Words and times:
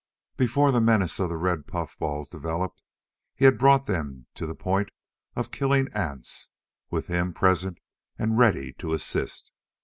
Before 0.35 0.71
the 0.71 0.81
menace 0.81 1.19
of 1.19 1.29
the 1.29 1.37
red 1.37 1.67
puffballs 1.67 2.27
developed, 2.27 2.81
he 3.35 3.45
had 3.45 3.59
brought 3.59 3.85
them 3.85 4.25
to 4.33 4.47
the 4.47 4.55
point 4.55 4.89
of 5.35 5.51
killing 5.51 5.89
ants, 5.93 6.49
with 6.89 7.05
him 7.05 7.35
present 7.35 7.77
and 8.17 8.35
ready 8.35 8.73
to 8.79 8.93
assist. 8.93 9.51